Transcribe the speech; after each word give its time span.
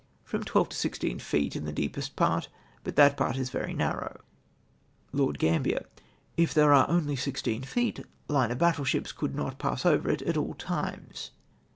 —"From 0.31 0.43
twelve 0.43 0.69
to 0.69 0.75
sixteen 0.75 1.19
feet 1.19 1.55
in 1.55 1.65
the 1.65 1.71
deepest 1.71 2.15
part, 2.15 2.49
but 2.83 2.95
that 2.95 3.15
part 3.15 3.37
is 3.37 3.51
very 3.51 3.71
narroiur" 3.75 4.21
If 6.37 6.55
there 6.55 6.73
are 6.73 6.89
only 6.89 7.15
sixteen 7.15 7.61
feet, 7.61 8.03
line 8.27 8.49
of 8.49 8.57
battle 8.57 8.83
ships 8.85 9.11
could 9.11 9.35
not 9.35 9.59
pass 9.59 9.85
over 9.85 10.09
it 10.09 10.23
at 10.23 10.37
all 10.37 10.55
times 10.55 11.29